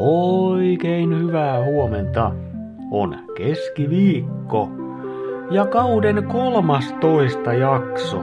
Oikein 0.00 1.18
hyvää 1.18 1.64
huomenta. 1.64 2.32
On 2.90 3.18
keskiviikko 3.36 4.68
ja 5.50 5.66
kauden 5.66 6.24
kolmastoista 6.24 7.52
jakso. 7.52 8.22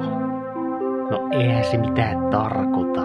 No 1.12 1.29
eihän 1.31 1.63
se 1.63 1.78
mitään 1.78 2.29
tarkoita. 2.31 3.01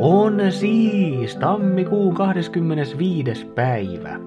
On 0.00 0.40
siis 0.52 1.36
tammikuun 1.36 2.14
25. 2.14 3.46
päivä. 3.46 4.20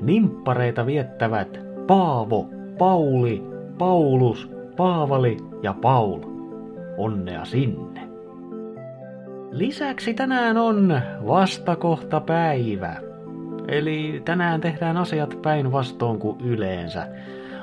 Nimppareita 0.00 0.86
viettävät 0.86 1.60
Paavo, 1.86 2.48
Pauli, 2.78 3.42
Paulus, 3.78 4.50
Paavali 4.76 5.36
ja 5.62 5.74
Paul. 5.82 6.20
Onnea 6.96 7.44
sinne. 7.44 8.05
Lisäksi 9.50 10.14
tänään 10.14 10.56
on 10.56 11.00
vastakohta 11.26 12.20
päivä. 12.20 12.96
Eli 13.68 14.22
tänään 14.24 14.60
tehdään 14.60 14.96
asiat 14.96 15.38
päinvastoin 15.42 16.18
kuin 16.18 16.40
yleensä. 16.40 17.08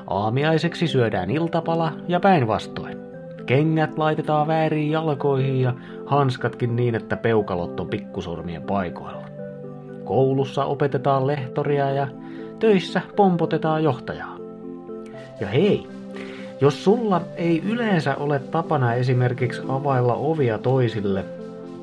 Aamiaiseksi 0.07 0.87
syödään 0.87 1.31
iltapala 1.31 1.91
ja 2.07 2.19
päinvastoin. 2.19 2.97
Kengät 3.45 3.97
laitetaan 3.97 4.47
väärin 4.47 4.91
jalkoihin 4.91 5.61
ja 5.61 5.73
hanskatkin 6.05 6.75
niin, 6.75 6.95
että 6.95 7.17
peukalot 7.17 7.79
on 7.79 7.87
pikkusormien 7.87 8.63
paikoilla. 8.63 9.25
Koulussa 10.03 10.65
opetetaan 10.65 11.27
lehtoria 11.27 11.89
ja 11.89 12.07
töissä 12.59 13.01
pompotetaan 13.15 13.83
johtajaa. 13.83 14.37
Ja 15.39 15.47
hei, 15.47 15.87
jos 16.61 16.83
sulla 16.83 17.21
ei 17.35 17.63
yleensä 17.65 18.15
ole 18.15 18.39
tapana 18.39 18.93
esimerkiksi 18.93 19.61
availla 19.67 20.13
ovia 20.13 20.57
toisille, 20.57 21.25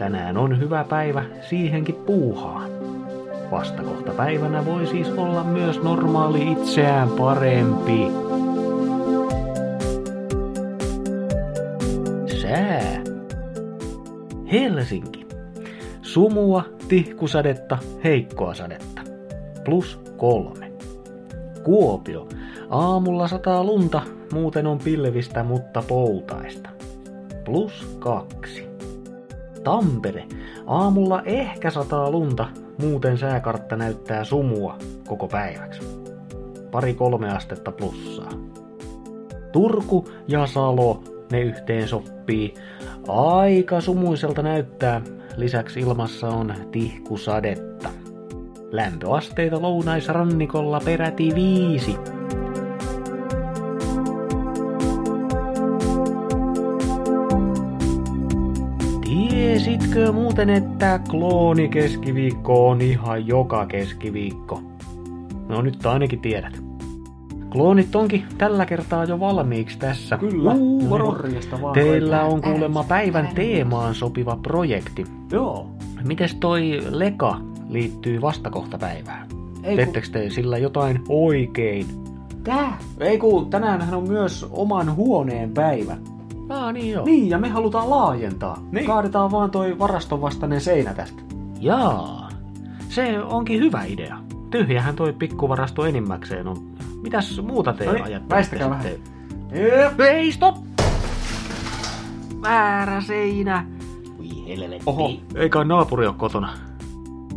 tänään 0.01 0.37
on 0.37 0.61
hyvä 0.61 0.85
päivä 0.85 1.25
siihenkin 1.49 1.95
puuhaan. 1.95 2.71
Vastakohta 3.51 4.13
päivänä 4.13 4.67
voi 4.67 4.87
siis 4.87 5.09
olla 5.09 5.45
myös 5.45 5.83
normaali 5.83 6.53
itseään 6.53 7.09
parempi. 7.09 8.07
Sää. 12.43 13.03
Helsinki. 14.53 15.27
Sumua, 16.03 16.65
tihkusadetta, 16.89 17.79
heikkoa 18.05 18.55
sadetta. 18.55 19.03
Plus 19.65 20.01
kolme. 20.17 20.73
Kuopio. 21.63 22.29
Aamulla 22.71 23.29
sataa 23.29 23.65
lunta, 23.65 24.03
muuten 24.33 24.67
on 24.67 24.79
pilvistä, 24.79 25.45
mutta 25.45 25.83
poutaista. 25.89 26.71
Plus 27.45 27.97
kaksi. 27.99 28.70
Tampere. 29.65 30.25
Aamulla 30.67 31.23
ehkä 31.25 31.71
sataa 31.71 32.11
lunta, 32.11 32.47
muuten 32.79 33.19
sääkartta 33.19 33.77
näyttää 33.77 34.25
sumua 34.25 34.77
koko 35.07 35.29
päiväksi. 35.29 35.81
Pari 36.71 36.95
kolme 36.95 37.31
astetta 37.31 37.73
plussaa. 37.73 38.31
Turku 39.53 40.09
ja 40.29 40.47
Salo, 40.47 41.03
ne 41.33 41.41
yhteen 41.41 41.89
sopii. 41.89 42.55
Aika 43.09 43.81
sumuiselta 43.81 44.43
näyttää. 44.43 45.01
Lisäksi 45.37 45.81
ilmassa 45.81 46.29
on 46.29 46.55
tihkusadetta. 46.73 47.89
Lämpöasteita 48.71 49.63
lounaisrannikolla 49.63 50.81
peräti 50.85 51.35
viisi. 51.35 51.97
Tiesitkö 59.51 60.13
muuten, 60.13 60.51
että 60.51 61.01
klooni 61.11 61.69
keskiviikko 61.69 62.69
on 62.69 62.81
ihan 62.81 63.27
joka 63.27 63.67
keskiviikko? 63.67 64.63
No 65.49 65.63
nyt 65.63 65.87
ainakin 65.87 66.21
tiedät. 66.21 66.63
Kloonit 67.53 67.97
onkin 67.97 68.25
tällä 68.39 68.67
kertaa 68.67 69.05
jo 69.05 69.21
valmiiksi 69.21 69.79
tässä. 69.79 70.17
Kyllä, 70.17 70.53
Uu, 70.53 70.89
morjesta 70.89 71.63
vaan. 71.63 71.75
Teillä 71.75 72.25
on 72.25 72.43
kuulemma 72.43 72.85
päivän 72.85 73.29
teemaan 73.35 73.95
sopiva 73.95 74.39
projekti. 74.43 75.07
Joo. 75.33 75.71
Mites 76.05 76.35
toi 76.35 76.79
leka 76.91 77.41
liittyy 77.69 78.21
vastakohtapäivään? 78.21 79.29
Ei 79.63 79.77
Teettekö 79.77 80.09
te 80.13 80.31
sillä 80.31 80.59
jotain 80.59 81.01
oikein? 81.09 81.87
Tää? 82.45 82.79
Ei 83.01 83.19
kun 83.19 83.51
tänäänhän 83.51 83.95
on 83.95 84.09
myös 84.09 84.47
oman 84.51 84.97
huoneen 84.97 85.51
päivä. 85.51 85.97
Ah, 86.51 86.73
niin 86.73 86.93
joo. 86.93 87.05
Niin, 87.05 87.29
ja 87.31 87.39
me 87.39 87.49
halutaan 87.49 87.91
laajentaa. 87.91 88.59
Niin. 88.73 88.87
Kaadetaan 88.87 89.31
vaan 89.31 89.51
toi 89.51 89.79
varaston 89.79 90.21
vastainen 90.21 90.61
seinä 90.61 90.95
tästä. 90.95 91.23
Jaa, 91.61 92.29
se 92.89 93.23
onkin 93.23 93.61
hyvä 93.61 93.85
idea. 93.85 94.17
Tyhjähän 94.51 94.97
toi 94.97 95.13
pikkuvarasto 95.13 95.85
enimmäkseen 95.85 96.49
on. 96.49 96.57
Mitäs 97.03 97.41
muuta 97.43 97.73
te 97.73 97.85
No 97.85 97.93
niin, 97.93 98.05
ajattelette 98.05 98.35
väistäkää 98.35 98.71
vähän. 98.71 98.87
Jep. 99.53 100.01
Ei, 100.01 100.33
stop! 100.33 100.57
Väärä 102.43 103.01
seinä. 103.01 103.67
Voi 104.19 104.49
helvetti. 104.49 104.83
Oho. 104.87 105.11
Eikä 105.35 105.65
naapuri 105.65 106.07
ole 106.07 106.15
kotona. 106.19 106.53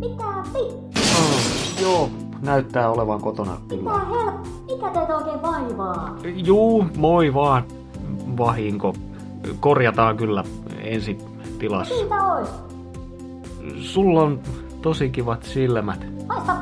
Mitä 0.00 0.24
vi? 0.52 0.60
Oh, 0.98 1.82
joo, 1.82 2.10
näyttää 2.42 2.90
olevan 2.90 3.20
kotona 3.20 3.56
Mitä 3.70 3.90
hel... 3.90 4.32
Mikä 4.66 4.90
teitä 4.90 5.16
oikein 5.16 5.42
vaivaa? 5.42 6.16
Juu, 6.36 6.86
moi 6.96 7.34
vaan. 7.34 7.64
Vahinko. 8.38 8.94
Korjataan 9.60 10.16
kyllä 10.16 10.44
ensi 10.80 11.18
tilassa. 11.58 11.94
Siitä 11.94 12.14
ois. 12.24 12.48
Sulla 13.80 14.22
on 14.22 14.40
tosi 14.82 15.10
kivat 15.10 15.42
silmät. 15.42 16.06
Haista. 16.28 16.56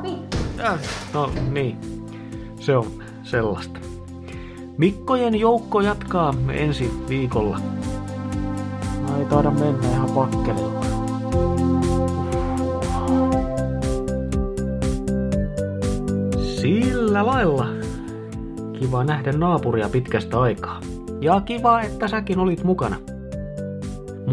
Äh, 0.64 0.78
No 1.14 1.30
niin, 1.52 1.76
se 2.60 2.76
on 2.76 2.86
sellaista. 3.22 3.80
Mikkojen 4.78 5.34
joukko 5.34 5.80
jatkaa 5.80 6.34
ensi 6.48 6.90
viikolla. 7.08 7.60
No 9.08 9.18
ei 9.18 9.24
taida 9.24 9.50
mennä 9.50 9.90
ihan 9.92 10.10
pakkelilla. 10.10 10.82
Sillä 16.60 17.26
lailla. 17.26 17.66
Kiva 18.78 19.04
nähdä 19.04 19.32
naapuria 19.32 19.88
pitkästä 19.88 20.40
aikaa. 20.40 20.80
Ja 21.22 21.40
kiva, 21.40 21.80
että 21.80 22.08
säkin 22.08 22.38
olit 22.38 22.64
mukana. 22.64 22.96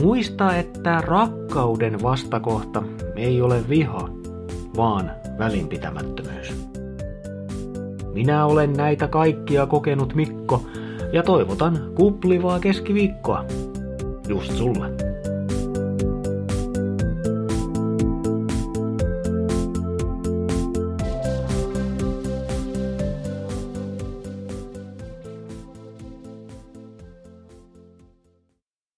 Muista, 0.01 0.55
että 0.55 1.01
rakkauden 1.01 2.01
vastakohta 2.01 2.83
ei 3.15 3.41
ole 3.41 3.69
viha, 3.69 4.09
vaan 4.77 5.11
välinpitämättömyys. 5.37 6.53
Minä 8.13 8.45
olen 8.45 8.73
näitä 8.73 9.07
kaikkia 9.07 9.65
kokenut 9.65 10.15
Mikko 10.15 10.65
ja 11.13 11.23
toivotan 11.23 11.79
kuplivaa 11.95 12.59
keskiviikkoa. 12.59 13.45
Just 14.27 14.51
sulle. 14.51 15.08